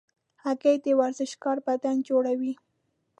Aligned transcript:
هګۍ 0.43 0.75
د 0.85 0.87
ورزشکار 0.99 1.57
بدن 1.67 1.95
جوړوي. 2.09 2.53